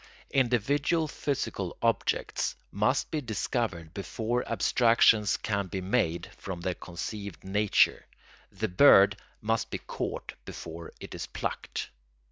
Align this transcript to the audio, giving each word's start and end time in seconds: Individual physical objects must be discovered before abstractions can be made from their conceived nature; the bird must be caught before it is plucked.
Individual 0.31 1.07
physical 1.07 1.77
objects 1.83 2.55
must 2.71 3.11
be 3.11 3.21
discovered 3.21 3.93
before 3.93 4.43
abstractions 4.49 5.37
can 5.37 5.67
be 5.67 5.79
made 5.79 6.27
from 6.37 6.61
their 6.61 6.73
conceived 6.73 7.43
nature; 7.43 8.07
the 8.51 8.67
bird 8.67 9.15
must 9.41 9.69
be 9.69 9.77
caught 9.77 10.33
before 10.43 10.91
it 10.99 11.13
is 11.13 11.27
plucked. 11.27 11.89